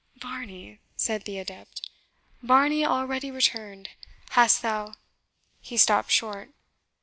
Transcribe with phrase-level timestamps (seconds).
[0.15, 1.87] "Varney!" said the adept
[2.41, 3.89] "Varney already returned!
[4.31, 4.95] Hast thou"
[5.61, 6.53] he stopped short.